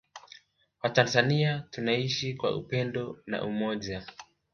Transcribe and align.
Watanzania 0.83 1.67
tunaishi 1.71 2.33
kwa 2.33 2.55
upendo 2.57 3.19
na 3.25 3.43
umoja 3.43 4.05